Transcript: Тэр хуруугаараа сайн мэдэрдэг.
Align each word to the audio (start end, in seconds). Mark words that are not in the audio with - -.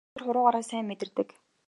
Тэр 0.15 0.21
хуруугаараа 0.25 0.65
сайн 0.69 0.85
мэдэрдэг. 0.87 1.29